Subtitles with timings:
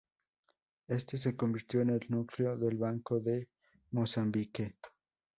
[0.87, 3.49] Este se convirtió en el núcleo del Banco de
[3.91, 4.73] Mozambique.